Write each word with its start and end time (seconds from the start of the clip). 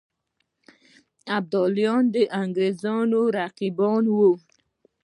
ابدالي 1.37 1.85
د 2.13 2.15
انګرېزانو 2.41 3.19
رقیب 3.37 3.77
وو. 4.17 4.31